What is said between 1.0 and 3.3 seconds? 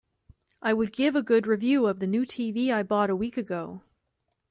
a good review of the new TV I bought a